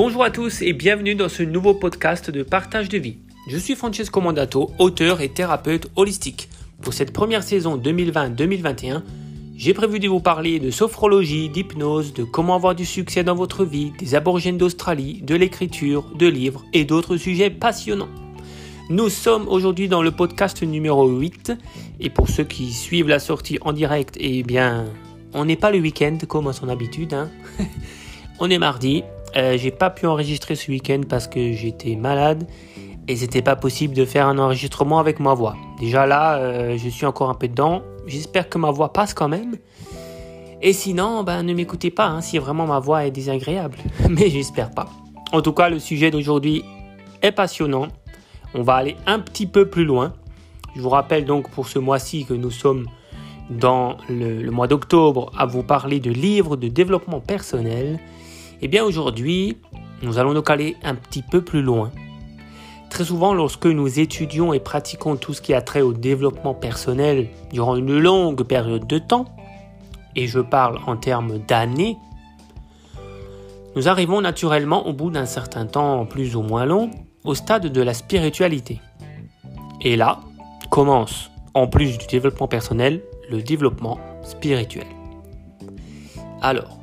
Bonjour 0.00 0.22
à 0.22 0.30
tous 0.30 0.62
et 0.62 0.74
bienvenue 0.74 1.16
dans 1.16 1.28
ce 1.28 1.42
nouveau 1.42 1.74
podcast 1.74 2.30
de 2.30 2.44
partage 2.44 2.88
de 2.88 2.98
vie. 2.98 3.18
Je 3.50 3.56
suis 3.56 3.74
Francesco 3.74 4.20
Mandato, 4.20 4.70
auteur 4.78 5.20
et 5.20 5.28
thérapeute 5.28 5.90
holistique. 5.96 6.48
Pour 6.80 6.94
cette 6.94 7.12
première 7.12 7.42
saison 7.42 7.76
2020-2021, 7.76 9.02
j'ai 9.56 9.74
prévu 9.74 9.98
de 9.98 10.06
vous 10.06 10.20
parler 10.20 10.60
de 10.60 10.70
sophrologie, 10.70 11.48
d'hypnose, 11.48 12.14
de 12.14 12.22
comment 12.22 12.54
avoir 12.54 12.76
du 12.76 12.84
succès 12.84 13.24
dans 13.24 13.34
votre 13.34 13.64
vie, 13.64 13.90
des 13.98 14.14
aborigènes 14.14 14.56
d'Australie, 14.56 15.20
de 15.22 15.34
l'écriture, 15.34 16.06
de 16.14 16.28
livres 16.28 16.64
et 16.72 16.84
d'autres 16.84 17.16
sujets 17.16 17.50
passionnants. 17.50 18.08
Nous 18.90 19.08
sommes 19.08 19.48
aujourd'hui 19.48 19.88
dans 19.88 20.02
le 20.02 20.12
podcast 20.12 20.62
numéro 20.62 21.08
8 21.08 21.54
et 21.98 22.08
pour 22.08 22.28
ceux 22.28 22.44
qui 22.44 22.72
suivent 22.72 23.08
la 23.08 23.18
sortie 23.18 23.58
en 23.62 23.72
direct, 23.72 24.16
eh 24.20 24.44
bien, 24.44 24.84
on 25.34 25.44
n'est 25.44 25.56
pas 25.56 25.72
le 25.72 25.80
week-end 25.80 26.18
comme 26.28 26.46
à 26.46 26.52
son 26.52 26.68
habitude. 26.68 27.14
Hein. 27.14 27.30
on 28.38 28.48
est 28.48 28.58
mardi. 28.58 29.02
Euh, 29.36 29.56
j'ai 29.56 29.70
pas 29.70 29.90
pu 29.90 30.06
enregistrer 30.06 30.54
ce 30.54 30.70
week-end 30.70 31.02
parce 31.08 31.28
que 31.28 31.52
j'étais 31.52 31.96
malade 31.96 32.46
et 33.06 33.16
c'était 33.16 33.42
pas 33.42 33.56
possible 33.56 33.94
de 33.94 34.04
faire 34.04 34.26
un 34.26 34.38
enregistrement 34.38 34.98
avec 34.98 35.20
ma 35.20 35.34
voix. 35.34 35.56
Déjà 35.80 36.06
là, 36.06 36.36
euh, 36.38 36.76
je 36.76 36.88
suis 36.88 37.06
encore 37.06 37.30
un 37.30 37.34
peu 37.34 37.48
dedans. 37.48 37.82
J'espère 38.06 38.48
que 38.48 38.58
ma 38.58 38.70
voix 38.70 38.92
passe 38.92 39.14
quand 39.14 39.28
même. 39.28 39.56
Et 40.60 40.72
sinon, 40.72 41.22
ben, 41.22 41.42
ne 41.42 41.54
m'écoutez 41.54 41.90
pas 41.90 42.06
hein, 42.06 42.20
si 42.20 42.38
vraiment 42.38 42.66
ma 42.66 42.80
voix 42.80 43.06
est 43.06 43.10
désagréable. 43.10 43.78
Mais 44.08 44.28
j'espère 44.28 44.70
pas. 44.70 44.88
En 45.32 45.40
tout 45.40 45.52
cas, 45.52 45.68
le 45.68 45.78
sujet 45.78 46.10
d'aujourd'hui 46.10 46.64
est 47.22 47.32
passionnant. 47.32 47.88
On 48.54 48.62
va 48.62 48.74
aller 48.74 48.96
un 49.06 49.20
petit 49.20 49.46
peu 49.46 49.68
plus 49.68 49.84
loin. 49.84 50.14
Je 50.74 50.80
vous 50.80 50.88
rappelle 50.88 51.24
donc 51.24 51.50
pour 51.50 51.68
ce 51.68 51.78
mois-ci 51.78 52.24
que 52.24 52.34
nous 52.34 52.50
sommes 52.50 52.86
dans 53.50 53.96
le, 54.08 54.50
mois 54.50 54.66
d'octobre 54.66 55.30
à 55.36 55.46
vous 55.46 55.62
parler 55.62 56.00
de 56.00 56.10
livres 56.10 56.56
de 56.56 56.68
développement 56.68 57.20
personnel, 57.20 57.98
eh 58.60 58.68
bien 58.68 58.84
aujourd'hui, 58.84 59.58
nous 60.02 60.18
allons 60.18 60.34
nous 60.34 60.42
caler 60.42 60.76
un 60.82 60.94
petit 60.94 61.22
peu 61.22 61.42
plus 61.42 61.62
loin. 61.62 61.90
Très 62.90 63.04
souvent, 63.04 63.34
lorsque 63.34 63.66
nous 63.66 64.00
étudions 64.00 64.52
et 64.52 64.60
pratiquons 64.60 65.16
tout 65.16 65.34
ce 65.34 65.42
qui 65.42 65.54
a 65.54 65.60
trait 65.60 65.82
au 65.82 65.92
développement 65.92 66.54
personnel 66.54 67.28
durant 67.52 67.76
une 67.76 67.98
longue 67.98 68.42
période 68.44 68.86
de 68.86 68.98
temps, 68.98 69.26
et 70.16 70.26
je 70.26 70.40
parle 70.40 70.78
en 70.86 70.96
termes 70.96 71.38
d'années, 71.38 71.96
nous 73.76 73.88
arrivons 73.88 74.20
naturellement 74.20 74.86
au 74.86 74.92
bout 74.92 75.10
d'un 75.10 75.26
certain 75.26 75.66
temps 75.66 76.06
plus 76.06 76.34
ou 76.34 76.42
moins 76.42 76.64
long 76.64 76.90
au 77.24 77.34
stade 77.34 77.66
de 77.66 77.82
la 77.82 77.94
spiritualité. 77.94 78.80
Et 79.82 79.94
là 79.94 80.20
commence, 80.70 81.30
en 81.54 81.66
plus 81.66 81.98
du 81.98 82.06
développement 82.06 82.48
personnel, 82.48 83.02
le 83.30 83.42
développement 83.42 83.98
spirituel. 84.22 84.86
Alors, 86.42 86.77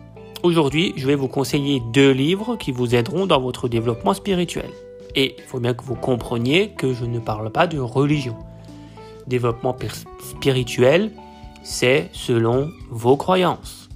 aujourd'hui, 0.46 0.94
je 0.96 1.08
vais 1.08 1.16
vous 1.16 1.28
conseiller 1.28 1.82
deux 1.92 2.12
livres 2.12 2.56
qui 2.56 2.72
vous 2.72 2.96
aideront 2.96 3.26
dans 3.26 3.42
votre 3.42 3.68
développement 3.68 4.14
spirituel. 4.14 4.70
Et 5.16 5.36
il 5.38 5.44
faut 5.44 5.60
bien 5.60 5.74
que 5.74 5.84
vous 5.84 5.96
compreniez 5.96 6.72
que 6.78 6.94
je 6.94 7.06
ne 7.06 7.20
parle 7.20 7.52
pas 7.52 7.68
de 7.68 7.80
religion. 7.80 8.36
Développement 9.28 9.76
spirituel, 10.22 11.12
c'est 11.64 12.10
selon 12.14 12.70
vos 12.90 13.18
croyances. 13.18 13.90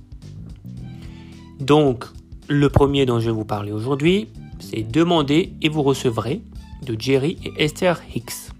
Donc, 1.59 2.05
le 2.47 2.69
premier 2.69 3.05
dont 3.05 3.19
je 3.19 3.27
vais 3.27 3.35
vous 3.35 3.45
parler 3.45 3.71
aujourd'hui, 3.71 4.29
c'est 4.59 4.83
Demandez 4.83 5.53
et 5.61 5.69
vous 5.69 5.83
recevrez 5.83 6.41
de 6.83 6.99
Jerry 6.99 7.37
et 7.45 7.63
Esther 7.63 8.01
Hicks. 8.15 8.51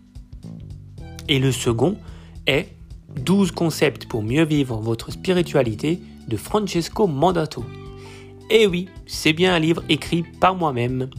Et 1.28 1.40
le 1.40 1.52
second 1.52 1.98
est 2.46 2.68
12 3.16 3.52
concepts 3.52 4.06
pour 4.06 4.22
mieux 4.22 4.46
vivre 4.46 4.78
votre 4.78 5.12
spiritualité 5.12 6.00
de 6.30 6.38
Francesco 6.38 7.08
Mandato. 7.08 7.66
Et 8.50 8.62
eh 8.62 8.68
oui, 8.68 8.88
c'est 9.06 9.34
bien 9.34 9.54
un 9.54 9.60
livre 9.60 9.84
écrit 9.90 10.24
par 10.24 10.56
moi-même. 10.56 11.10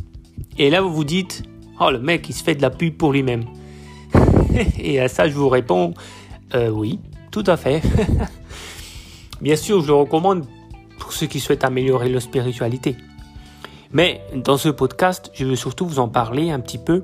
Et 0.58 0.70
là, 0.70 0.80
vous 0.80 0.92
vous 0.92 1.04
dites, 1.04 1.42
oh, 1.78 1.90
le 1.90 1.98
mec, 1.98 2.28
il 2.28 2.32
se 2.32 2.42
fait 2.42 2.54
de 2.54 2.62
la 2.62 2.70
pub 2.70 2.96
pour 2.96 3.12
lui-même. 3.12 3.44
Et 4.78 4.98
à 5.00 5.08
ça, 5.08 5.28
je 5.28 5.34
vous 5.34 5.48
réponds, 5.48 5.94
euh, 6.54 6.70
oui, 6.70 6.98
tout 7.30 7.44
à 7.46 7.56
fait. 7.56 7.82
bien 9.40 9.56
sûr, 9.56 9.80
je 9.82 9.86
le 9.88 9.94
recommande 9.94 10.44
pour 10.98 11.12
ceux 11.12 11.26
qui 11.26 11.38
souhaitent 11.38 11.64
améliorer 11.64 12.08
leur 12.08 12.22
spiritualité. 12.22 12.96
Mais 13.92 14.20
dans 14.34 14.56
ce 14.56 14.68
podcast, 14.68 15.30
je 15.34 15.44
veux 15.44 15.56
surtout 15.56 15.86
vous 15.86 15.98
en 15.98 16.08
parler 16.08 16.50
un 16.50 16.60
petit 16.60 16.78
peu 16.78 17.02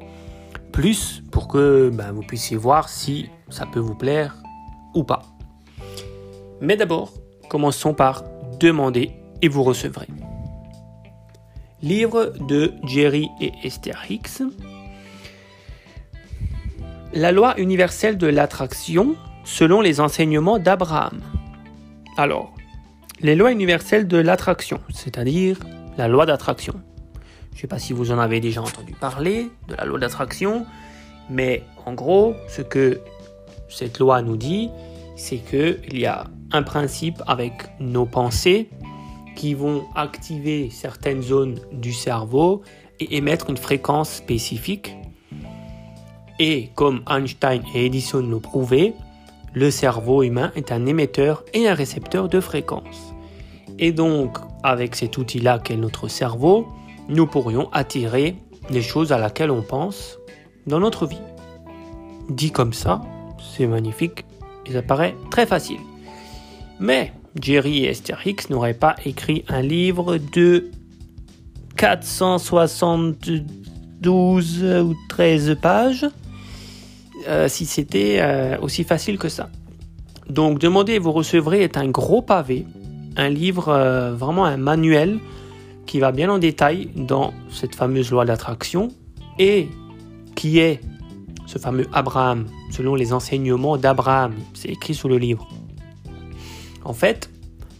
plus 0.73 1.23
pour 1.31 1.49
que 1.49 1.91
ben, 1.93 2.13
vous 2.13 2.23
puissiez 2.23 2.57
voir 2.57 2.89
si 2.89 3.29
ça 3.49 3.67
peut 3.67 3.81
vous 3.81 3.95
plaire 3.95 4.37
ou 4.95 5.05
pas. 5.05 5.23
Mais 6.61 6.77
d'abord, 6.77 7.13
commençons 7.49 7.95
par 7.95 8.25
demander 8.59 9.11
et 9.43 9.49
vous 9.49 9.63
recevrez. 9.63 10.09
Livre 11.83 12.33
de 12.49 12.73
Jerry 12.85 13.29
et 13.41 13.53
Esther 13.63 14.03
Hicks. 14.09 14.43
La 17.13 17.33
loi 17.33 17.59
universelle 17.59 18.19
de 18.19 18.27
l'attraction 18.27 19.17
selon 19.45 19.81
les 19.81 20.01
enseignements 20.01 20.59
d'Abraham. 20.59 21.21
Alors, 22.17 22.53
les 23.21 23.35
lois 23.35 23.53
universelles 23.53 24.09
de 24.09 24.19
l'attraction, 24.19 24.81
c'est-à-dire 24.93 25.59
la 25.97 26.09
loi 26.09 26.27
d'attraction. 26.27 26.75
Je 27.53 27.57
ne 27.57 27.61
sais 27.63 27.67
pas 27.67 27.79
si 27.79 27.93
vous 27.93 28.11
en 28.11 28.19
avez 28.19 28.41
déjà 28.41 28.61
entendu 28.61 28.93
parler 28.93 29.51
de 29.69 29.75
la 29.75 29.85
loi 29.85 29.99
d'attraction, 29.99 30.67
mais 31.31 31.63
en 31.87 31.95
gros, 31.95 32.35
ce 32.49 32.63
que 32.63 33.01
cette 33.69 33.99
loi 33.99 34.21
nous 34.23 34.37
dit, 34.37 34.71
c'est 35.17 35.39
qu'il 35.39 35.99
y 35.99 36.07
a 36.07 36.27
un 36.53 36.63
principe 36.63 37.21
avec 37.27 37.53
nos 37.81 38.07
pensées 38.07 38.69
qui 39.35 39.55
vont 39.55 39.85
activer 39.95 40.71
certaines 40.71 41.23
zones 41.23 41.59
du 41.73 41.93
cerveau 41.93 42.63
et 43.01 43.17
émettre 43.17 43.51
une 43.51 43.57
fréquence 43.57 44.11
spécifique. 44.11 44.97
Et 46.39 46.71
comme 46.75 47.03
Einstein 47.09 47.63
et 47.75 47.87
Edison 47.87 48.21
l'ont 48.21 48.41
prouvé, 48.41 48.95
le 49.55 49.71
cerveau 49.71 50.23
humain 50.23 50.53
est 50.55 50.71
un 50.71 50.85
émetteur 50.87 51.45
et 51.55 51.67
un 51.67 51.75
récepteur 51.75 52.29
de 52.29 52.41
fréquences. 52.41 53.15
Et 53.79 53.93
donc, 53.93 54.39
avec 54.63 54.95
cet 54.95 55.19
outil-là 55.19 55.59
qu'est 55.59 55.77
notre 55.77 56.09
cerveau, 56.09 56.67
nous 57.09 57.27
pourrions 57.27 57.71
attirer 57.73 58.37
les 58.71 58.83
choses 58.83 59.13
à 59.13 59.19
laquelle 59.19 59.51
on 59.51 59.63
pense 59.63 60.19
dans 60.67 60.81
notre 60.81 61.07
vie. 61.07 61.21
Dit 62.29 62.51
comme 62.51 62.73
ça, 62.73 63.01
c'est 63.39 63.67
magnifique 63.67 64.25
et 64.67 64.73
ça 64.73 64.83
paraît 64.83 65.15
très 65.31 65.47
facile. 65.47 65.79
Mais 66.81 67.13
Jerry 67.41 67.85
et 67.85 67.91
Esther 67.91 68.21
Hicks 68.27 68.51
n'auraient 68.51 68.75
pas 68.75 68.97
écrit 69.05 69.45
un 69.49 69.63
livre 69.63 70.19
de 70.19 70.71
472 71.77 74.65
ou 74.65 74.97
13 75.09 75.57
pages 75.61 76.07
euh, 77.29 77.49
si 77.49 77.67
c'était 77.67 78.19
euh, 78.21 78.57
aussi 78.61 78.85
facile 78.85 79.19
que 79.19 79.29
ça. 79.29 79.51
Donc 80.29 80.59
Demandez 80.59 80.95
et 80.95 80.99
vous 80.99 81.13
recevrez 81.13 81.63
est 81.63 81.77
un 81.77 81.89
gros 81.89 82.23
pavé, 82.23 82.67
un 83.17 83.29
livre, 83.29 83.69
euh, 83.69 84.15
vraiment 84.15 84.45
un 84.45 84.57
manuel 84.57 85.19
qui 85.87 86.01
va 86.01 86.13
bien 86.13 86.31
en 86.31 86.39
détail 86.39 86.91
dans 86.97 87.33
cette 87.51 87.75
fameuse 87.75 88.11
loi 88.11 88.25
d'attraction 88.25 88.89
et 89.39 89.69
qui 90.35 90.59
est 90.59 90.81
ce 91.47 91.59
fameux 91.59 91.87
Abraham, 91.93 92.47
selon 92.71 92.95
les 92.95 93.13
enseignements 93.13 93.77
d'Abraham. 93.77 94.35
C'est 94.55 94.69
écrit 94.69 94.95
sous 94.95 95.09
le 95.09 95.19
livre. 95.19 95.49
En 96.85 96.93
fait, 96.93 97.31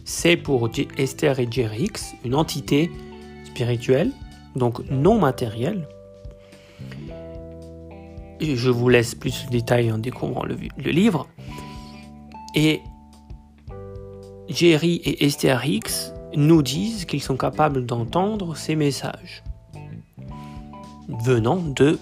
c'est 0.05 0.37
pour 0.37 0.69
Esther 0.97 1.39
et 1.39 1.47
Jerry 1.49 1.89
une 2.23 2.35
entité 2.35 2.89
spirituelle, 3.45 4.11
donc 4.55 4.79
non 4.89 5.19
matérielle. 5.19 5.87
je 8.39 8.69
vous 8.69 8.89
laisse 8.89 9.15
plus 9.15 9.45
de 9.45 9.51
détails 9.51 9.91
en 9.91 9.97
découvrant 9.97 10.43
le, 10.45 10.55
livre. 10.91 11.27
Et 12.55 12.81
Jerry 14.47 14.95
et 15.03 15.25
Esther 15.25 15.65
Hicks 15.65 16.13
nous 16.35 16.61
disent 16.61 17.05
qu'ils 17.05 17.21
sont 17.21 17.37
capables 17.37 17.85
d'entendre 17.85 18.55
ces 18.55 18.75
messages 18.75 19.43
venant 21.23 21.57
de 21.57 21.97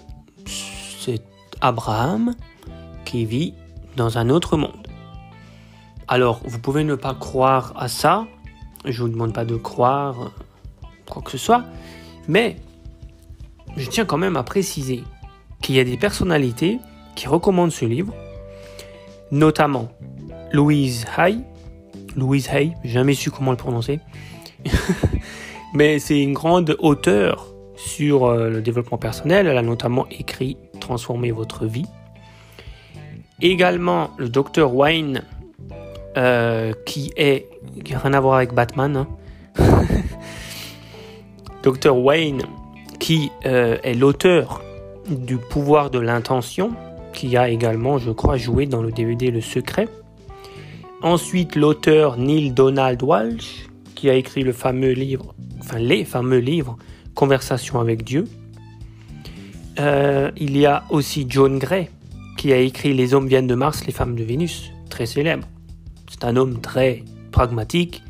Abraham 1.61 2.35
qui 3.05 3.25
vit 3.25 3.53
dans 3.95 4.17
un 4.17 4.29
autre 4.29 4.57
monde. 4.57 4.87
Alors, 6.07 6.41
vous 6.45 6.59
pouvez 6.59 6.83
ne 6.83 6.95
pas 6.95 7.13
croire 7.15 7.73
à 7.77 7.87
ça, 7.87 8.25
je 8.83 9.01
ne 9.01 9.07
vous 9.07 9.13
demande 9.13 9.33
pas 9.33 9.45
de 9.45 9.55
croire 9.55 10.31
quoi 11.09 11.21
que 11.21 11.31
ce 11.31 11.37
soit, 11.37 11.63
mais 12.27 12.57
je 13.77 13.89
tiens 13.89 14.05
quand 14.05 14.17
même 14.17 14.37
à 14.37 14.43
préciser 14.43 15.03
qu'il 15.61 15.75
y 15.75 15.79
a 15.79 15.83
des 15.83 15.97
personnalités 15.97 16.79
qui 17.15 17.27
recommandent 17.27 17.71
ce 17.71 17.85
livre, 17.85 18.13
notamment 19.31 19.89
Louise 20.51 21.05
Hay, 21.17 21.39
Louise 22.15 22.49
Hay, 22.49 22.73
jamais 22.83 23.13
su 23.13 23.31
comment 23.31 23.51
le 23.51 23.57
prononcer. 23.57 23.99
Mais 25.73 25.99
c'est 25.99 26.21
une 26.21 26.33
grande 26.33 26.75
auteure 26.79 27.53
sur 27.75 28.25
euh, 28.25 28.49
le 28.49 28.61
développement 28.61 28.97
personnel. 28.97 29.47
Elle 29.47 29.57
a 29.57 29.61
notamment 29.61 30.07
écrit 30.09 30.57
Transformer 30.85 31.31
votre 31.31 31.65
vie. 31.65 31.87
Également 33.41 34.11
le 34.17 34.29
docteur 34.29 34.75
Wayne, 34.75 35.23
euh, 36.15 36.73
qui 36.85 37.11
est 37.17 37.47
rien 37.83 38.13
à 38.13 38.19
voir 38.19 38.35
avec 38.35 38.53
Batman. 38.53 39.07
Hein. 39.57 39.57
Dr. 41.63 41.97
Wayne, 41.97 42.43
qui 42.99 43.31
euh, 43.47 43.77
est 43.81 43.95
l'auteur 43.95 44.61
du 45.09 45.37
pouvoir 45.37 45.89
de 45.89 45.97
l'intention, 45.97 46.73
qui 47.13 47.35
a 47.35 47.49
également, 47.49 47.97
je 47.97 48.11
crois, 48.11 48.37
joué 48.37 48.67
dans 48.67 48.83
le 48.83 48.91
DVD 48.91 49.31
Le 49.31 49.41
Secret. 49.41 49.87
Ensuite, 51.01 51.55
l'auteur 51.55 52.17
Neil 52.17 52.51
Donald 52.51 53.01
Walsh, 53.01 53.69
qui 53.95 54.07
a 54.11 54.13
écrit 54.13 54.43
le 54.43 54.53
fameux 54.53 54.91
livre, 54.91 55.33
enfin 55.59 55.79
les 55.79 56.05
fameux 56.05 56.37
livres 56.37 56.77
Conversation 57.15 57.79
avec 57.79 58.03
Dieu. 58.03 58.25
Euh, 59.79 60.31
il 60.37 60.57
y 60.57 60.65
a 60.65 60.83
aussi 60.89 61.25
John 61.27 61.59
Gray, 61.59 61.89
qui 62.37 62.53
a 62.53 62.57
écrit 62.57 62.93
Les 62.93 63.13
hommes 63.13 63.27
viennent 63.27 63.47
de 63.47 63.55
Mars, 63.55 63.85
les 63.85 63.91
femmes 63.91 64.15
de 64.15 64.23
Vénus, 64.23 64.71
très 64.89 65.05
célèbre. 65.05 65.47
C'est 66.09 66.23
un 66.23 66.35
homme 66.37 66.61
très 66.61 67.03
pragmatique, 67.31 68.03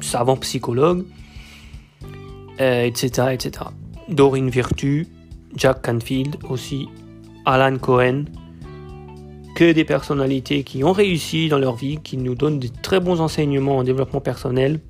savant 0.00 0.36
psychologue, 0.36 1.04
etc., 2.58 3.10
euh, 3.18 3.30
etc. 3.30 3.66
Doreen 4.08 4.50
Virtue, 4.50 5.06
Jack 5.56 5.82
Canfield 5.82 6.36
aussi, 6.48 6.88
Alan 7.46 7.78
Cohen, 7.78 8.24
que 9.54 9.72
des 9.72 9.84
personnalités 9.84 10.64
qui 10.64 10.84
ont 10.84 10.92
réussi 10.92 11.48
dans 11.48 11.58
leur 11.58 11.76
vie, 11.76 11.98
qui 12.02 12.16
nous 12.16 12.34
donnent 12.34 12.58
de 12.58 12.68
très 12.82 13.00
bons 13.00 13.20
enseignements 13.20 13.78
en 13.78 13.84
développement 13.84 14.20
personnel. 14.20 14.80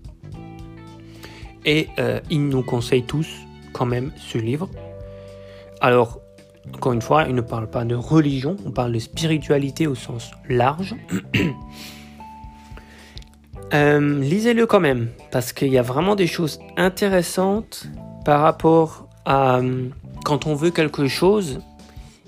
Et 1.64 1.88
euh, 1.98 2.20
ils 2.30 2.48
nous 2.48 2.62
conseillent 2.62 3.04
tous 3.04 3.28
quand 3.72 3.86
même 3.86 4.10
ce 4.16 4.38
livre. 4.38 4.68
Alors, 5.80 6.20
encore 6.74 6.92
une 6.92 7.02
fois, 7.02 7.26
il 7.28 7.34
ne 7.34 7.40
parle 7.40 7.68
pas 7.68 7.84
de 7.84 7.94
religion, 7.94 8.56
on 8.64 8.70
parle 8.70 8.92
de 8.92 8.98
spiritualité 8.98 9.86
au 9.86 9.94
sens 9.94 10.30
large. 10.48 10.94
Euh, 13.72 14.20
lisez-le 14.20 14.66
quand 14.66 14.78
même, 14.78 15.08
parce 15.32 15.52
qu'il 15.52 15.68
y 15.68 15.78
a 15.78 15.82
vraiment 15.82 16.14
des 16.14 16.28
choses 16.28 16.60
intéressantes 16.76 17.88
par 18.24 18.42
rapport 18.42 19.08
à 19.24 19.56
euh, 19.56 19.88
quand 20.24 20.46
on 20.46 20.54
veut 20.54 20.70
quelque 20.70 21.08
chose 21.08 21.60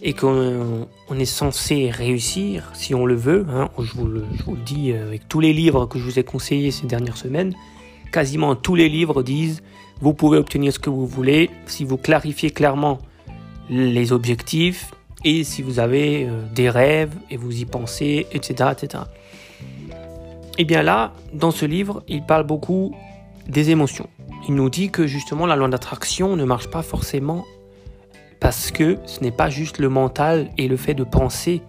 et 0.03 0.13
qu'on 0.13 0.89
est 1.19 1.25
censé 1.25 1.91
réussir, 1.91 2.71
si 2.75 2.95
on 2.95 3.07
le 3.07 3.15
veut. 3.15 3.47
Hein, 3.49 3.69
je, 3.79 3.93
vous 3.93 4.07
le, 4.07 4.25
dis 4.65 4.93
euh, 4.93 5.07
avec 5.07 5.29
tous 5.29 5.39
les 5.39 5.53
livres 5.53 5.87
que 5.87 5.99
je 5.99 6.05
vous 6.05 6.19
ai 6.19 6.25
conseillés 6.25 6.71
ces 6.71 6.87
dernières 6.87 7.17
semaines, 7.17 7.55
quasiment 8.13 8.57
tous 8.57 8.75
les 8.75 8.89
livres 8.89 9.23
disent 9.23 9.63
vous 10.01 10.15
pouvez 10.15 10.39
obtenir 10.39 10.73
ce 10.73 10.79
que 10.79 10.91
vous 10.91 11.07
voulez 11.07 11.51
si 11.67 11.85
vous 11.85 11.97
clarifiez 11.97 12.51
clairement 12.51 12.99
les 13.69 14.13
objectifs 14.13 14.91
et 15.25 15.45
si 15.45 15.63
vous 15.63 15.79
avez 15.79 16.25
euh, 16.25 16.43
des 16.55 16.71
rêves 16.71 17.15
et 17.31 17.37
vous 17.37 17.61
y 17.61 17.65
pensez, 17.65 18.27
etc., 18.33 18.71
etc. 18.73 19.05
Et 20.59 20.65
bien 20.65 20.83
là, 20.83 21.13
dans 21.33 21.51
ce 21.51 21.67
livre, 21.67 22.03
il 22.09 22.23
parle 22.23 22.45
beaucoup 22.45 22.95
des 23.49 23.71
émotions. 23.71 24.09
Il 24.49 24.55
nous 24.55 24.71
dit 24.71 24.91
que 24.91 25.07
justement 25.07 25.47
la 25.47 25.57
loi 25.57 25.69
d'attraction 25.69 26.37
ne 26.37 26.45
marche 26.45 26.69
pas 26.69 26.83
forcément 26.83 27.45
parce 28.41 28.71
que 28.71 28.99
ce 29.07 29.21
n'est 29.21 29.33
pas 29.33 29.51
juste 29.51 29.79
le 29.79 29.89
mental 29.89 30.51
et 30.59 30.69
le 30.69 30.77
fait 30.77 30.95
de 30.95 31.05
penser 31.05 31.63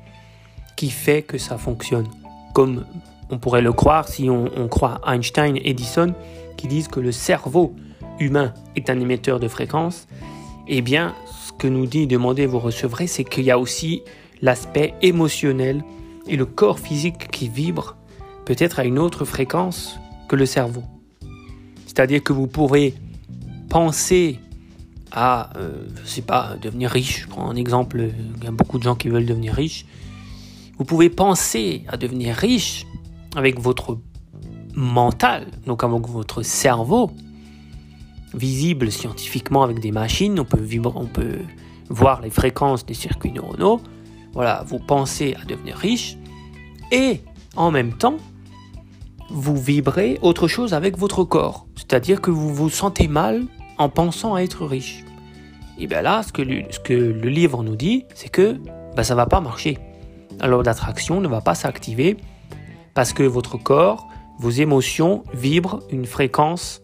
qui 0.76 0.90
fait 0.90 1.22
que 1.22 1.38
ça 1.38 1.58
fonctionne. 1.58 2.08
Comme 2.54 2.86
on 3.30 3.40
pourrait 3.40 3.62
le 3.62 3.74
croire 3.74 4.08
si 4.08 4.30
on, 4.30 4.68
croit 4.68 5.02
Einstein 5.06 5.58
et 5.58 5.70
Edison 5.70 6.14
qui 6.56 6.68
disent 6.68 6.88
que 6.88 7.00
le 7.00 7.12
cerveau 7.12 7.76
humain 8.20 8.54
est 8.76 8.90
un 8.90 9.00
émetteur 9.00 9.40
de 9.40 9.48
fréquences. 9.48 10.08
Eh 10.68 10.82
bien, 10.82 11.14
que 11.58 11.68
nous 11.68 11.86
dit 11.86 12.08
Demandez, 12.08 12.46
vous 12.46 12.60
recevrez, 12.60 13.08
c'est 13.08 13.24
qu'il 13.24 13.44
y 13.44 13.52
a 13.52 13.60
aussi 13.60 14.04
l'aspect 14.42 14.94
émotionnel 15.02 15.84
et 16.28 16.36
le 16.36 16.46
corps 16.46 16.80
physique 16.80 17.30
qui 17.32 17.50
vibre 17.50 17.96
peut-être 18.46 18.80
à 18.80 18.86
une 18.86 19.00
autre 19.00 19.26
fréquence 19.26 20.00
que 20.28 20.36
le 20.36 20.46
cerveau. 20.46 20.84
C'est-à-dire 21.86 22.24
que 22.24 22.34
vous 22.34 22.48
pourrez 22.48 22.94
penser 23.70 24.40
à, 25.12 25.58
euh, 25.58 25.88
je 26.04 26.08
sais 26.08 26.22
pas, 26.22 26.56
devenir 26.62 26.92
riche. 26.92 27.24
Je 27.24 27.28
prends 27.28 27.50
un 27.50 27.56
exemple, 27.56 28.10
il 28.38 28.44
y 28.44 28.48
a 28.48 28.52
beaucoup 28.52 28.78
de 28.78 28.84
gens 28.84 28.96
qui 28.96 29.10
veulent 29.10 29.26
devenir 29.26 29.54
riches. 29.54 29.86
Vous 30.78 30.86
pouvez 30.86 31.10
penser 31.10 31.84
à 31.88 31.98
devenir 31.98 32.36
riche 32.36 32.86
avec 33.36 33.60
votre 33.60 33.98
mental, 34.76 35.48
donc 35.66 35.84
avec 35.84 36.06
votre 36.08 36.44
cerveau, 36.44 37.12
visible 38.34 38.92
scientifiquement 38.92 39.64
avec 39.64 39.80
des 39.80 39.92
machines. 39.92 40.40
On 40.40 40.46
peut, 40.46 40.68
on 40.96 41.06
peut 41.06 41.40
voir 41.90 42.22
les 42.22 42.30
fréquences 42.30 42.86
des 42.86 42.94
circuits 42.94 43.32
neuronaux. 43.32 43.82
Voilà, 44.34 44.64
vous 44.68 44.80
pensez 44.80 45.36
à 45.42 45.46
devenir 45.46 45.78
riche 45.78 46.18
et 46.92 47.22
en 47.56 47.72
même 47.72 47.94
temps, 47.94 48.18
vous 49.30 49.58
vibrez 49.58 50.20
autre 50.22 50.48
chose 50.48 50.74
avec 50.74 50.98
votre 50.98 51.24
corps. 51.24 51.66
C'est-à-dire 51.76 52.22
que 52.22 52.32
vous 52.32 52.54
vous 52.54 52.70
sentez 52.70 53.08
mal 53.08 53.46
en 53.78 53.90
pensant 53.90 54.36
à 54.36 54.42
être 54.42 54.66
riche. 54.66 55.04
Et 55.80 55.88
bien 55.88 56.02
là, 56.02 56.24
ce 56.24 56.32
que 56.32 56.42
le, 56.42 56.64
ce 56.70 56.80
que 56.80 56.94
le 56.94 57.30
livre 57.30 57.64
nous 57.64 57.76
dit, 57.76 58.06
c'est 58.16 58.30
que 58.30 58.58
ben, 58.96 59.04
ça 59.04 59.14
ne 59.14 59.18
va 59.18 59.26
pas 59.26 59.42
marcher. 59.42 59.78
Alors 60.40 60.64
l'attraction 60.64 61.20
ne 61.22 61.28
va 61.28 61.42
pas 61.42 61.56
s'activer 61.56 62.18
parce 62.94 63.14
que 63.14 63.24
votre 63.24 63.58
corps, 63.58 64.08
vos 64.40 64.50
émotions 64.50 65.24
vibrent 65.34 65.82
une 65.92 66.06
fréquence 66.06 66.82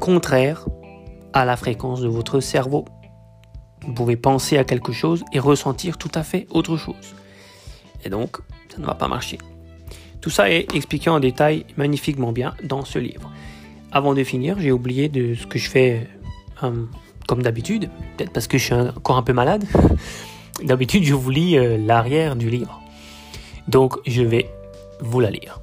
contraire 0.00 0.66
à 1.32 1.44
la 1.44 1.56
fréquence 1.56 2.00
de 2.00 2.08
votre 2.08 2.40
cerveau. 2.40 2.84
Vous 3.82 3.92
pouvez 3.92 4.16
penser 4.16 4.58
à 4.58 4.64
quelque 4.64 4.92
chose 4.92 5.24
et 5.32 5.38
ressentir 5.38 5.98
tout 5.98 6.10
à 6.14 6.22
fait 6.22 6.46
autre 6.50 6.76
chose. 6.76 7.14
Et 8.04 8.10
donc, 8.10 8.38
ça 8.68 8.78
ne 8.78 8.86
va 8.86 8.94
pas 8.94 9.08
marcher. 9.08 9.38
Tout 10.20 10.30
ça 10.30 10.50
est 10.50 10.74
expliqué 10.74 11.10
en 11.10 11.20
détail 11.20 11.64
magnifiquement 11.76 12.32
bien 12.32 12.54
dans 12.62 12.84
ce 12.84 12.98
livre. 12.98 13.30
Avant 13.92 14.14
de 14.14 14.24
finir, 14.24 14.56
j'ai 14.60 14.72
oublié 14.72 15.08
de 15.08 15.34
ce 15.34 15.46
que 15.46 15.58
je 15.58 15.70
fais 15.70 16.06
euh, 16.62 16.84
comme 17.26 17.42
d'habitude, 17.42 17.88
peut-être 18.16 18.32
parce 18.32 18.46
que 18.46 18.58
je 18.58 18.64
suis 18.64 18.74
encore 18.74 19.16
un 19.16 19.22
peu 19.22 19.32
malade. 19.32 19.64
d'habitude, 20.62 21.04
je 21.04 21.14
vous 21.14 21.30
lis 21.30 21.56
l'arrière 21.86 22.36
du 22.36 22.50
livre. 22.50 22.80
Donc, 23.68 23.96
je 24.06 24.22
vais 24.22 24.50
vous 25.00 25.20
la 25.20 25.30
lire. 25.30 25.60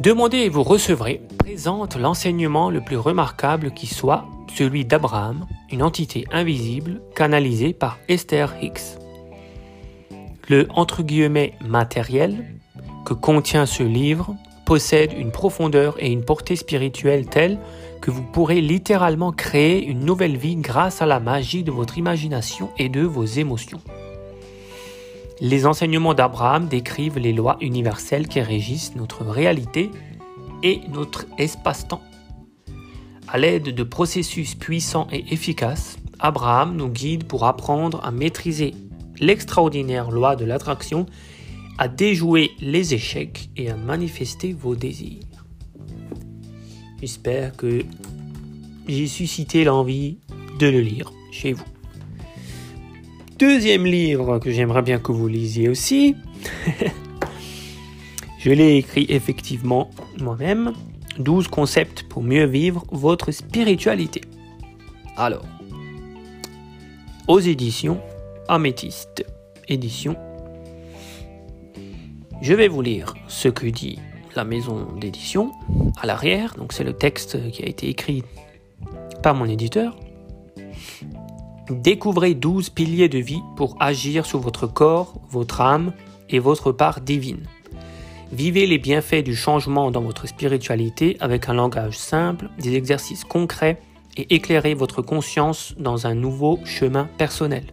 Demandez 0.00 0.38
et 0.38 0.48
vous 0.48 0.64
recevrez 0.64 1.22
présente 1.38 1.96
l'enseignement 1.96 2.68
le 2.68 2.80
plus 2.80 2.96
remarquable 2.96 3.70
qui 3.70 3.86
soit 3.86 4.26
celui 4.52 4.84
d'Abraham, 4.84 5.46
une 5.70 5.82
entité 5.82 6.26
invisible 6.32 7.00
canalisée 7.14 7.72
par 7.72 7.98
Esther 8.08 8.54
Hicks. 8.60 8.98
Le 10.48 10.66
entre 10.74 11.02
guillemets 11.02 11.54
matériel 11.64 12.44
que 13.04 13.14
contient 13.14 13.66
ce 13.66 13.82
livre 13.84 14.34
possède 14.66 15.12
une 15.12 15.30
profondeur 15.30 15.94
et 15.98 16.10
une 16.10 16.24
portée 16.24 16.56
spirituelle 16.56 17.26
telle 17.26 17.58
que 18.00 18.10
vous 18.10 18.22
pourrez 18.22 18.60
littéralement 18.60 19.32
créer 19.32 19.84
une 19.84 20.04
nouvelle 20.04 20.36
vie 20.36 20.56
grâce 20.56 21.02
à 21.02 21.06
la 21.06 21.20
magie 21.20 21.62
de 21.62 21.70
votre 21.70 21.98
imagination 21.98 22.70
et 22.78 22.88
de 22.88 23.02
vos 23.02 23.24
émotions. 23.24 23.80
Les 25.44 25.66
enseignements 25.66 26.14
d'Abraham 26.14 26.68
décrivent 26.68 27.18
les 27.18 27.34
lois 27.34 27.58
universelles 27.60 28.28
qui 28.28 28.40
régissent 28.40 28.96
notre 28.96 29.26
réalité 29.26 29.90
et 30.62 30.80
notre 30.90 31.26
espace-temps. 31.36 32.00
À 33.28 33.36
l'aide 33.36 33.74
de 33.74 33.82
processus 33.82 34.54
puissants 34.54 35.06
et 35.12 35.34
efficaces, 35.34 35.98
Abraham 36.18 36.74
nous 36.74 36.88
guide 36.88 37.24
pour 37.24 37.44
apprendre 37.44 38.02
à 38.02 38.10
maîtriser 38.10 38.72
l'extraordinaire 39.20 40.10
loi 40.10 40.34
de 40.34 40.46
l'attraction 40.46 41.04
à 41.76 41.88
déjouer 41.88 42.52
les 42.60 42.94
échecs 42.94 43.50
et 43.54 43.68
à 43.68 43.76
manifester 43.76 44.54
vos 44.54 44.74
désirs. 44.74 45.44
J'espère 47.02 47.54
que 47.54 47.84
j'ai 48.88 49.06
suscité 49.06 49.64
l'envie 49.64 50.16
de 50.58 50.68
le 50.68 50.80
lire 50.80 51.12
chez 51.32 51.52
vous. 51.52 51.73
Deuxième 53.46 53.84
livre 53.84 54.38
que 54.38 54.50
j'aimerais 54.50 54.80
bien 54.80 54.98
que 54.98 55.12
vous 55.12 55.28
lisiez 55.28 55.68
aussi. 55.68 56.16
Je 58.38 58.50
l'ai 58.50 58.78
écrit 58.78 59.04
effectivement 59.10 59.90
moi-même. 60.18 60.72
12 61.18 61.48
concepts 61.48 62.04
pour 62.04 62.22
mieux 62.22 62.46
vivre 62.46 62.86
votre 62.90 63.32
spiritualité. 63.32 64.22
Alors, 65.18 65.44
aux 67.28 67.38
éditions 67.38 68.00
Améthyste, 68.48 69.26
édition 69.68 70.16
je 72.40 72.54
vais 72.54 72.68
vous 72.68 72.80
lire 72.80 73.12
ce 73.28 73.48
que 73.48 73.66
dit 73.66 73.98
la 74.34 74.44
maison 74.44 74.86
d'édition 74.98 75.52
à 76.00 76.06
l'arrière. 76.06 76.54
Donc 76.56 76.72
c'est 76.72 76.82
le 76.82 76.94
texte 76.94 77.50
qui 77.50 77.62
a 77.62 77.66
été 77.66 77.90
écrit 77.90 78.22
par 79.22 79.34
mon 79.34 79.44
éditeur. 79.44 79.94
Découvrez 81.70 82.34
12 82.34 82.70
piliers 82.70 83.08
de 83.08 83.18
vie 83.18 83.42
pour 83.56 83.76
agir 83.80 84.26
sur 84.26 84.38
votre 84.38 84.66
corps, 84.66 85.14
votre 85.30 85.60
âme 85.60 85.92
et 86.28 86.38
votre 86.38 86.72
part 86.72 87.00
divine. 87.00 87.46
Vivez 88.32 88.66
les 88.66 88.78
bienfaits 88.78 89.22
du 89.24 89.36
changement 89.36 89.90
dans 89.90 90.02
votre 90.02 90.26
spiritualité 90.26 91.16
avec 91.20 91.48
un 91.48 91.54
langage 91.54 91.96
simple, 91.96 92.50
des 92.58 92.74
exercices 92.74 93.24
concrets 93.24 93.80
et 94.16 94.34
éclairez 94.34 94.74
votre 94.74 95.02
conscience 95.02 95.74
dans 95.78 96.06
un 96.06 96.14
nouveau 96.14 96.58
chemin 96.64 97.08
personnel 97.18 97.64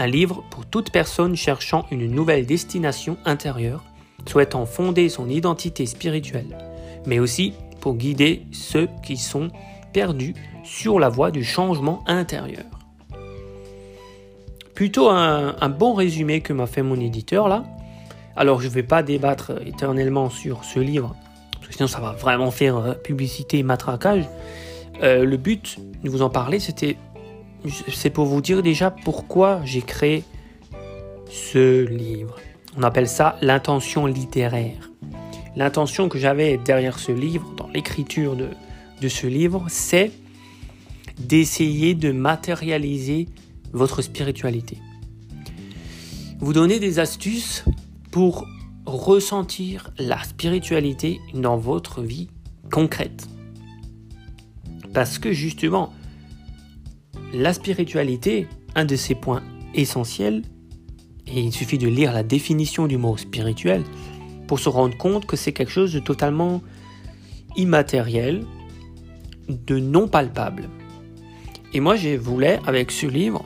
un 0.00 0.06
livre 0.06 0.42
pour 0.50 0.66
toute 0.66 0.90
personne 0.90 1.36
cherchant 1.36 1.84
une 1.90 2.10
nouvelle 2.10 2.46
destination 2.46 3.18
intérieure, 3.26 3.84
souhaitant 4.26 4.64
fonder 4.64 5.08
son 5.10 5.28
identité 5.28 5.84
spirituelle, 5.84 6.56
mais 7.06 7.18
aussi 7.18 7.52
pour 7.80 7.94
guider 7.94 8.46
ceux 8.50 8.88
qui 9.04 9.18
sont 9.18 9.48
perdu 9.92 10.34
sur 10.64 10.98
la 10.98 11.08
voie 11.08 11.30
du 11.30 11.44
changement 11.44 12.02
intérieur. 12.06 12.64
Plutôt 14.74 15.10
un, 15.10 15.68
bon 15.68 15.94
résumé 15.94 16.40
que 16.40 16.52
m'a 16.52 16.66
fait 16.66 16.82
mon 16.82 16.98
éditeur 16.98 17.48
là. 17.48 17.64
Alors 18.36 18.60
je 18.60 18.68
ne 18.68 18.72
vais 18.72 18.82
pas 18.82 19.02
débattre 19.02 19.52
éternellement 19.66 20.30
sur 20.30 20.64
ce 20.64 20.80
livre, 20.80 21.14
parce 21.52 21.68
que 21.68 21.74
sinon 21.74 21.88
ça 21.88 22.00
va 22.00 22.12
vraiment 22.12 22.50
faire 22.50 22.76
euh, 22.76 22.94
publicité 22.94 23.58
et 23.58 23.62
matraquage. 23.62 24.24
Euh, 25.02 25.24
le 25.24 25.36
but 25.36 25.78
de 26.02 26.08
vous 26.08 26.22
en 26.22 26.30
parler, 26.30 26.60
c'était 26.60 26.96
c'est 27.92 28.10
pour 28.10 28.24
vous 28.24 28.40
dire 28.40 28.62
déjà 28.62 28.90
pourquoi 28.90 29.60
j'ai 29.64 29.82
créé 29.82 30.24
ce 31.28 31.84
livre. 31.84 32.36
On 32.78 32.82
appelle 32.82 33.08
ça 33.08 33.36
l'intention 33.42 34.06
littéraire. 34.06 34.90
L'intention 35.56 36.08
que 36.08 36.18
j'avais 36.18 36.56
derrière 36.56 36.98
ce 36.98 37.12
livre, 37.12 37.52
dans 37.56 37.68
l'écriture 37.68 38.36
de, 38.36 38.48
de 39.00 39.08
ce 39.08 39.26
livre, 39.26 39.66
c'est 39.68 40.12
d'essayer 41.18 41.94
de 41.94 42.12
matérialiser 42.12 43.28
votre 43.72 44.02
spiritualité. 44.02 44.78
Vous 46.38 46.52
donner 46.52 46.78
des 46.80 46.98
astuces 46.98 47.64
pour 48.10 48.46
ressentir 48.86 49.90
la 49.98 50.22
spiritualité 50.22 51.20
dans 51.34 51.56
votre 51.56 52.02
vie 52.02 52.28
concrète. 52.70 53.28
Parce 54.94 55.18
que 55.18 55.32
justement, 55.32 55.92
la 57.32 57.52
spiritualité, 57.52 58.48
un 58.74 58.84
de 58.84 58.96
ses 58.96 59.14
points 59.14 59.42
essentiels, 59.74 60.42
et 61.26 61.40
il 61.40 61.52
suffit 61.52 61.78
de 61.78 61.86
lire 61.86 62.12
la 62.12 62.22
définition 62.22 62.86
du 62.86 62.96
mot 62.96 63.16
spirituel 63.16 63.84
pour 64.48 64.58
se 64.58 64.68
rendre 64.68 64.96
compte 64.96 65.26
que 65.26 65.36
c'est 65.36 65.52
quelque 65.52 65.70
chose 65.70 65.92
de 65.92 66.00
totalement 66.00 66.60
immatériel, 67.56 68.44
de 69.50 69.78
non 69.78 70.08
palpable. 70.08 70.68
Et 71.72 71.80
moi, 71.80 71.96
je 71.96 72.16
voulais, 72.16 72.58
avec 72.66 72.90
ce 72.90 73.06
livre, 73.06 73.44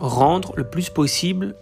rendre 0.00 0.54
le 0.56 0.64
plus 0.64 0.90
possible 0.90 1.54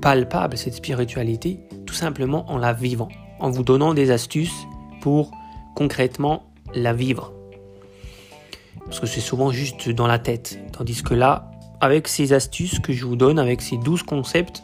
palpable 0.00 0.56
cette 0.56 0.74
spiritualité, 0.74 1.60
tout 1.86 1.94
simplement 1.94 2.50
en 2.50 2.56
la 2.56 2.72
vivant, 2.72 3.08
en 3.38 3.50
vous 3.50 3.62
donnant 3.62 3.94
des 3.94 4.10
astuces 4.10 4.66
pour 5.02 5.30
concrètement 5.74 6.50
la 6.74 6.92
vivre. 6.92 7.32
Parce 8.84 9.00
que 9.00 9.06
c'est 9.06 9.20
souvent 9.20 9.50
juste 9.50 9.90
dans 9.90 10.06
la 10.06 10.18
tête. 10.18 10.58
Tandis 10.72 11.02
que 11.02 11.14
là, 11.14 11.50
avec 11.80 12.08
ces 12.08 12.32
astuces 12.32 12.78
que 12.78 12.92
je 12.92 13.04
vous 13.04 13.16
donne, 13.16 13.38
avec 13.38 13.60
ces 13.60 13.76
12 13.76 14.02
concepts, 14.02 14.62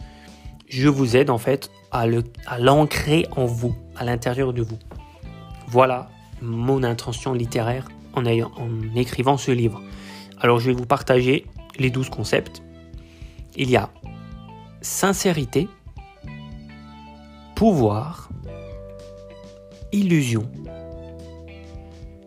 je 0.68 0.88
vous 0.88 1.16
aide 1.16 1.30
en 1.30 1.38
fait 1.38 1.70
à 1.92 2.06
l'ancrer 2.58 3.26
en 3.36 3.46
vous, 3.46 3.74
à 3.96 4.04
l'intérieur 4.04 4.52
de 4.52 4.62
vous. 4.62 4.78
Voilà 5.68 6.08
mon 6.42 6.82
intention 6.82 7.32
littéraire 7.32 7.88
en, 8.14 8.24
écrivant 8.94 9.36
ce 9.36 9.50
livre. 9.50 9.82
Alors 10.40 10.58
je 10.60 10.70
vais 10.70 10.76
vous 10.76 10.86
partager 10.86 11.46
les 11.78 11.90
12 11.90 12.08
concepts. 12.10 12.62
Il 13.56 13.70
y 13.70 13.76
a 13.76 13.90
sincérité, 14.80 15.68
pouvoir, 17.54 18.28
illusion, 19.92 20.50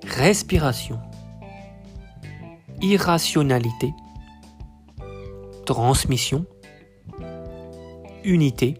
respiration, 0.04 1.00
irrationalité, 2.82 3.94
transmission, 5.66 6.46
unité, 8.24 8.76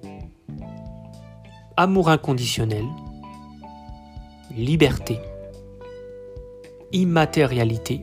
amour 1.78 2.10
inconditionnel, 2.10 2.86
liberté, 4.56 5.20
immatérialité, 6.92 8.02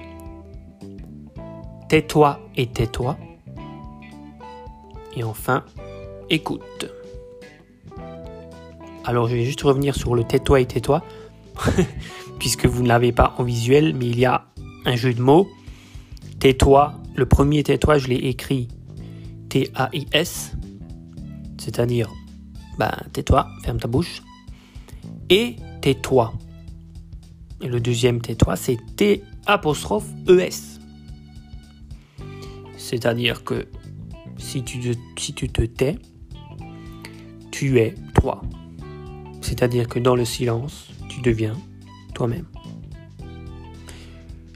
tais-toi 1.89 2.41
et 2.57 2.67
tais-toi, 2.67 3.17
et 5.17 5.25
enfin, 5.25 5.65
écoute. 6.31 6.91
Alors 9.05 9.29
je 9.29 9.37
vais 9.37 9.45
juste 9.45 9.63
revenir 9.63 9.95
sur 9.95 10.15
le 10.15 10.25
tais-toi 10.25 10.61
et 10.61 10.67
tais-toi, 10.67 11.03
puisque 12.39 12.67
vous 12.67 12.83
ne 12.83 12.89
l'avez 12.89 13.13
pas 13.13 13.35
en 13.39 13.45
visuel, 13.45 13.95
mais 13.95 14.07
il 14.07 14.19
y 14.19 14.27
a 14.27 14.47
un 14.85 14.97
jeu 14.97 15.15
de 15.15 15.23
mots. 15.23 15.49
Tais-toi, 16.39 16.95
le 17.15 17.27
premier 17.27 17.63
tais-toi, 17.63 17.99
je 17.99 18.09
l'ai 18.09 18.17
écrit 18.17 18.69
T-A-I-S, 19.49 20.53
c'est-à-dire, 21.57 22.13
ben, 22.79 22.93
tais-toi, 23.13 23.49
ferme 23.65 23.79
ta 23.79 23.89
bouche. 23.89 24.23
Et 25.31 25.57
tais-toi. 25.87 26.33
Et 27.61 27.69
le 27.69 27.79
deuxième 27.79 28.21
tais-toi, 28.21 28.57
c'est 28.57 28.77
T 28.97 29.23
apostrophe 29.47 30.09
E-S. 30.29 30.81
C'est-à-dire 32.77 33.45
que 33.45 33.69
si 34.37 34.65
tu, 34.65 34.81
te, 34.81 34.99
si 35.17 35.33
tu 35.33 35.49
te 35.49 35.63
tais, 35.63 35.95
tu 37.53 37.79
es 37.79 37.95
toi. 38.21 38.43
C'est-à-dire 39.43 39.87
que 39.87 40.01
dans 40.01 40.17
le 40.17 40.25
silence, 40.25 40.89
tu 41.09 41.21
deviens 41.21 41.55
toi-même. 42.15 42.47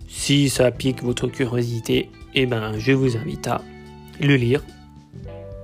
Si 0.08 0.50
ça 0.50 0.72
pique 0.72 1.04
votre 1.04 1.28
curiosité, 1.28 2.10
eh 2.34 2.46
ben, 2.46 2.76
je 2.76 2.90
vous 2.90 3.16
invite 3.16 3.46
à 3.46 3.62
le 4.18 4.34
lire. 4.34 4.64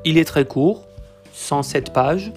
Il 0.04 0.16
est 0.16 0.26
très 0.26 0.44
court, 0.44 0.86
107 1.32 1.92
pages, 1.92 2.32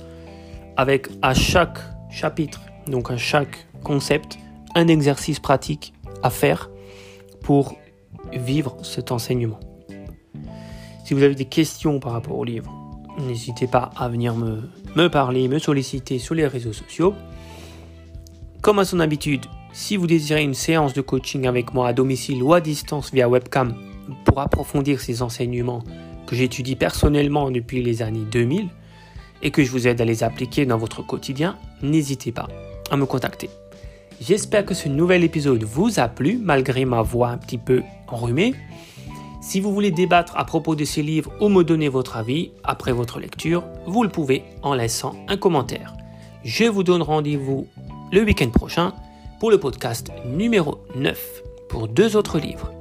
avec 0.77 1.09
à 1.21 1.35
chaque 1.35 1.77
chapitre, 2.09 2.61
donc 2.89 3.11
à 3.11 3.17
chaque 3.17 3.67
concept, 3.83 4.37
un 4.75 4.87
exercice 4.87 5.39
pratique 5.39 5.93
à 6.23 6.29
faire 6.29 6.69
pour 7.41 7.75
vivre 8.33 8.77
cet 8.83 9.11
enseignement. 9.11 9.59
Si 11.05 11.13
vous 11.13 11.23
avez 11.23 11.35
des 11.35 11.45
questions 11.45 11.99
par 11.99 12.11
rapport 12.11 12.37
au 12.37 12.43
livre, 12.43 12.71
n'hésitez 13.19 13.67
pas 13.67 13.91
à 13.97 14.09
venir 14.09 14.35
me, 14.35 14.69
me 14.95 15.07
parler, 15.07 15.47
me 15.47 15.59
solliciter 15.59 16.19
sur 16.19 16.35
les 16.35 16.45
réseaux 16.45 16.73
sociaux. 16.73 17.15
Comme 18.61 18.79
à 18.79 18.85
son 18.85 18.99
habitude, 18.99 19.45
si 19.73 19.97
vous 19.97 20.07
désirez 20.07 20.43
une 20.43 20.53
séance 20.53 20.93
de 20.93 21.01
coaching 21.01 21.47
avec 21.47 21.73
moi 21.73 21.87
à 21.87 21.93
domicile 21.93 22.43
ou 22.43 22.53
à 22.53 22.61
distance 22.61 23.11
via 23.13 23.29
webcam 23.29 23.73
pour 24.25 24.39
approfondir 24.39 24.99
ces 25.01 25.21
enseignements 25.21 25.83
que 26.27 26.35
j'étudie 26.35 26.75
personnellement 26.75 27.49
depuis 27.49 27.81
les 27.81 28.01
années 28.01 28.25
2000 28.31 28.69
et 29.41 29.51
que 29.51 29.63
je 29.63 29.71
vous 29.71 29.87
aide 29.87 30.01
à 30.01 30.05
les 30.05 30.23
appliquer 30.23 30.65
dans 30.65 30.77
votre 30.77 31.01
quotidien, 31.01 31.57
n'hésitez 31.81 32.31
pas 32.31 32.47
me 32.97 33.05
contacter. 33.05 33.49
J'espère 34.21 34.65
que 34.65 34.73
ce 34.73 34.89
nouvel 34.89 35.23
épisode 35.23 35.63
vous 35.63 35.99
a 35.99 36.07
plu 36.09 36.37
malgré 36.41 36.83
ma 36.85 37.01
voix 37.01 37.29
un 37.29 37.37
petit 37.37 37.57
peu 37.57 37.83
enrhumée. 38.07 38.53
Si 39.41 39.61
vous 39.61 39.73
voulez 39.73 39.91
débattre 39.91 40.35
à 40.35 40.43
propos 40.43 40.75
de 40.75 40.83
ces 40.83 41.01
livres 41.01 41.31
ou 41.39 41.47
me 41.47 41.63
donner 41.63 41.87
votre 41.87 42.17
avis 42.17 42.51
après 42.63 42.91
votre 42.91 43.19
lecture, 43.19 43.63
vous 43.87 44.03
le 44.03 44.09
pouvez 44.09 44.43
en 44.61 44.73
laissant 44.73 45.15
un 45.29 45.37
commentaire. 45.37 45.95
Je 46.43 46.65
vous 46.65 46.83
donne 46.83 47.01
rendez-vous 47.01 47.67
le 48.11 48.23
week-end 48.23 48.49
prochain 48.49 48.93
pour 49.39 49.51
le 49.51 49.59
podcast 49.59 50.11
numéro 50.25 50.79
9 50.95 51.43
pour 51.69 51.87
deux 51.87 52.17
autres 52.17 52.39
livres. 52.39 52.73